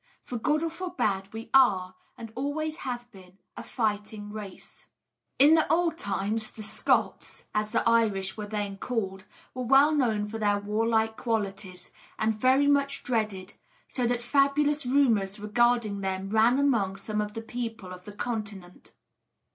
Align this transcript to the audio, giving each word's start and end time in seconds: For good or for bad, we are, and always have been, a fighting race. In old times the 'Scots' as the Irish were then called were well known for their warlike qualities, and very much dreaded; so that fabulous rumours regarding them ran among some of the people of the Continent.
For 0.23 0.39
good 0.39 0.63
or 0.63 0.71
for 0.71 0.89
bad, 0.89 1.31
we 1.31 1.51
are, 1.53 1.93
and 2.17 2.33
always 2.33 2.77
have 2.77 3.11
been, 3.11 3.37
a 3.55 3.61
fighting 3.61 4.31
race. 4.31 4.87
In 5.37 5.59
old 5.69 5.99
times 5.99 6.49
the 6.49 6.63
'Scots' 6.63 7.43
as 7.53 7.71
the 7.71 7.87
Irish 7.87 8.35
were 8.35 8.47
then 8.47 8.77
called 8.79 9.25
were 9.53 9.61
well 9.61 9.91
known 9.91 10.25
for 10.25 10.39
their 10.39 10.57
warlike 10.57 11.17
qualities, 11.17 11.91
and 12.17 12.33
very 12.41 12.65
much 12.65 13.03
dreaded; 13.03 13.53
so 13.89 14.07
that 14.07 14.23
fabulous 14.23 14.87
rumours 14.87 15.39
regarding 15.39 16.01
them 16.01 16.31
ran 16.31 16.57
among 16.57 16.95
some 16.95 17.21
of 17.21 17.35
the 17.35 17.43
people 17.43 17.93
of 17.93 18.05
the 18.05 18.13
Continent. 18.13 18.93